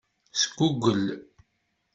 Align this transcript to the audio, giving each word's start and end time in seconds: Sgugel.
Sgugel. 0.41 1.03